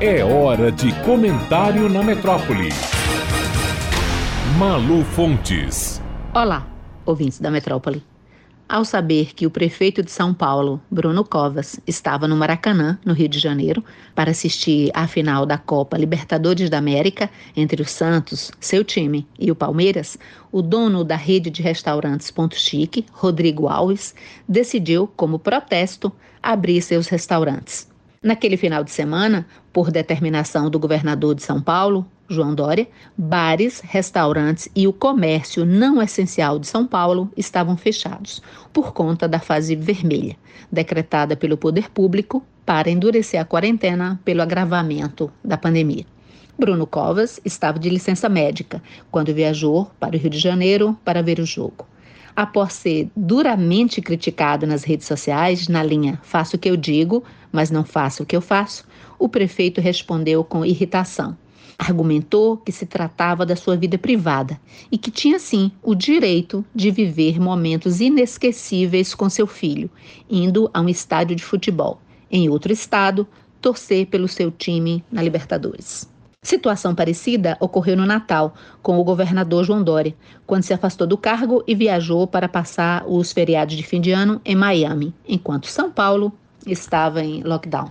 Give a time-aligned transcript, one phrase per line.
[0.00, 2.68] É hora de comentário na metrópole.
[4.56, 6.00] Malu Fontes.
[6.32, 6.68] Olá,
[7.04, 8.04] ouvintes da metrópole.
[8.68, 13.28] Ao saber que o prefeito de São Paulo, Bruno Covas, estava no Maracanã, no Rio
[13.28, 13.84] de Janeiro,
[14.14, 19.50] para assistir à final da Copa Libertadores da América entre o Santos, seu time, e
[19.50, 20.16] o Palmeiras,
[20.52, 24.14] o dono da rede de restaurantes Ponto Chique, Rodrigo Alves,
[24.48, 27.88] decidiu, como protesto, abrir seus restaurantes.
[28.20, 34.68] Naquele final de semana, por determinação do governador de São Paulo, João Dória, bares, restaurantes
[34.74, 40.36] e o comércio não essencial de São Paulo estavam fechados por conta da fase vermelha,
[40.70, 46.04] decretada pelo poder público para endurecer a quarentena pelo agravamento da pandemia.
[46.58, 48.82] Bruno Covas estava de licença médica
[49.12, 51.86] quando viajou para o Rio de Janeiro para ver o jogo
[52.34, 57.70] após ser duramente criticado nas redes sociais, na linha faço o que eu digo, mas
[57.70, 58.84] não faço o que eu faço,
[59.18, 61.36] o prefeito respondeu com irritação.
[61.76, 64.60] Argumentou que se tratava da sua vida privada
[64.90, 69.90] e que tinha sim o direito de viver momentos inesquecíveis com seu filho,
[70.30, 73.26] indo a um estádio de futebol, em outro estado,
[73.60, 76.08] torcer pelo seu time na Libertadores.
[76.40, 80.14] Situação parecida ocorreu no Natal, com o governador João Dória,
[80.46, 84.40] quando se afastou do cargo e viajou para passar os feriados de fim de ano
[84.44, 86.32] em Miami, enquanto São Paulo
[86.64, 87.90] estava em lockdown.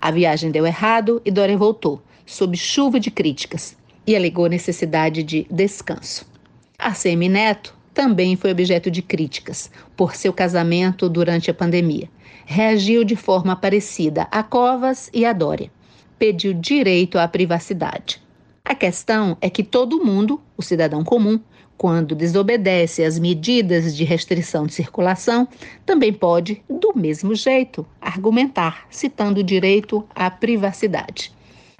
[0.00, 3.76] A viagem deu errado e Dória voltou, sob chuva de críticas,
[4.06, 6.26] e alegou necessidade de descanso.
[6.78, 12.08] A Semi Neto também foi objeto de críticas por seu casamento durante a pandemia.
[12.46, 15.70] Reagiu de forma parecida a Covas e a Dória
[16.22, 18.22] pediu direito à privacidade.
[18.64, 21.40] A questão é que todo mundo, o cidadão comum,
[21.76, 25.48] quando desobedece às medidas de restrição de circulação,
[25.84, 31.32] também pode, do mesmo jeito, argumentar, citando o direito à privacidade.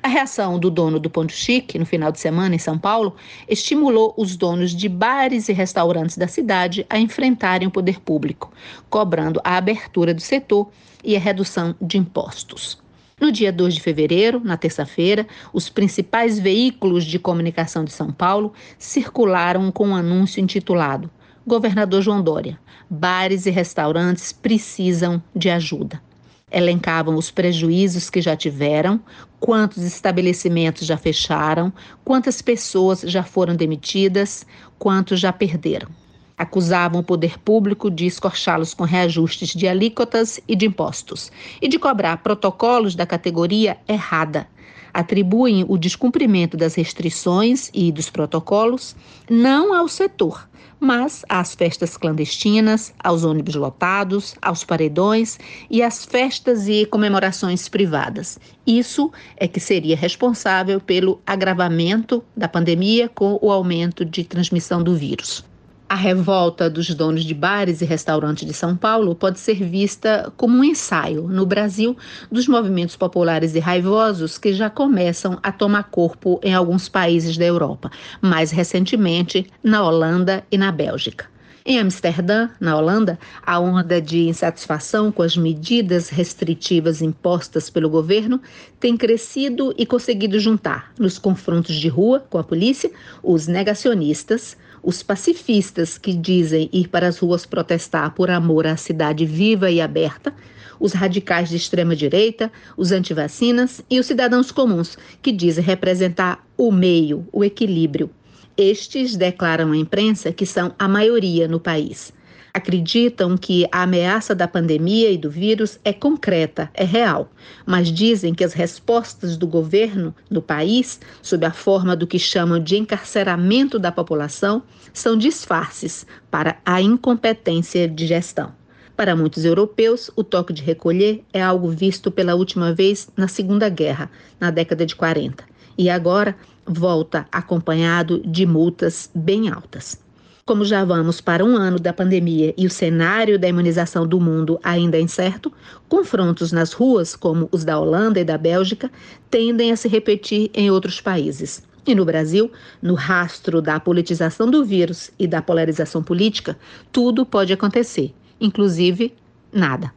[0.02, 3.14] A reação do dono do Ponto Chique, no final de semana em São Paulo,
[3.48, 8.52] estimulou os donos de bares e restaurantes da cidade a enfrentarem o poder público,
[8.90, 10.68] cobrando a abertura do setor
[11.04, 12.82] e a redução de impostos.
[13.22, 18.52] No dia 2 de fevereiro, na terça-feira, os principais veículos de comunicação de São Paulo
[18.76, 21.08] circularam com um anúncio intitulado
[21.46, 22.58] Governador João Dória:
[22.90, 26.02] bares e restaurantes precisam de ajuda.
[26.50, 29.00] Elencavam os prejuízos que já tiveram,
[29.38, 31.72] quantos estabelecimentos já fecharam,
[32.04, 34.44] quantas pessoas já foram demitidas,
[34.80, 36.01] quantos já perderam
[36.42, 41.30] acusavam o poder público de escorchá-los com reajustes de alíquotas e de impostos
[41.60, 44.48] e de cobrar protocolos da categoria errada.
[44.92, 48.94] Atribuem o descumprimento das restrições e dos protocolos
[49.30, 50.48] não ao setor,
[50.80, 55.38] mas às festas clandestinas, aos ônibus lotados, aos paredões
[55.70, 58.38] e às festas e comemorações privadas.
[58.66, 64.96] Isso é que seria responsável pelo agravamento da pandemia com o aumento de transmissão do
[64.96, 65.51] vírus.
[65.92, 70.56] A revolta dos donos de bares e restaurantes de São Paulo pode ser vista como
[70.56, 71.94] um ensaio, no Brasil,
[72.30, 77.44] dos movimentos populares e raivosos que já começam a tomar corpo em alguns países da
[77.44, 77.90] Europa,
[78.22, 81.26] mais recentemente na Holanda e na Bélgica.
[81.64, 88.40] Em Amsterdã, na Holanda, a onda de insatisfação com as medidas restritivas impostas pelo governo
[88.80, 92.90] tem crescido e conseguido juntar, nos confrontos de rua com a polícia,
[93.22, 99.24] os negacionistas, os pacifistas que dizem ir para as ruas protestar por amor à cidade
[99.24, 100.34] viva e aberta,
[100.80, 106.72] os radicais de extrema direita, os antivacinas e os cidadãos comuns, que dizem representar o
[106.72, 108.10] meio, o equilíbrio.
[108.56, 112.12] Estes declaram à imprensa que são a maioria no país
[112.54, 117.30] acreditam que a ameaça da pandemia e do vírus é concreta, é real,
[117.64, 122.58] mas dizem que as respostas do governo no país, sob a forma do que chamam
[122.58, 128.52] de encarceramento da população, são disfarces para a incompetência de gestão.
[128.94, 133.68] Para muitos europeus, o toque de recolher é algo visto pela última vez na Segunda
[133.68, 135.42] Guerra, na década de 40,
[135.78, 139.98] e agora volta acompanhado de multas bem altas.
[140.44, 144.58] Como já vamos para um ano da pandemia e o cenário da imunização do mundo
[144.60, 145.52] ainda é incerto,
[145.88, 148.90] confrontos nas ruas, como os da Holanda e da Bélgica,
[149.30, 151.62] tendem a se repetir em outros países.
[151.86, 152.50] E no Brasil,
[152.82, 156.58] no rastro da politização do vírus e da polarização política,
[156.90, 159.14] tudo pode acontecer, inclusive
[159.52, 159.92] nada.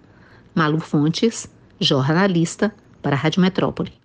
[0.54, 1.50] Malu Fontes,
[1.80, 2.72] jornalista
[3.02, 4.05] para a Rádio Metrópole.